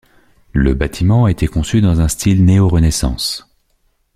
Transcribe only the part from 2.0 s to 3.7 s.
un style néorenaissance.